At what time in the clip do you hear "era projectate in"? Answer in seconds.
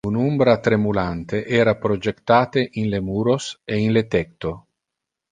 1.57-2.89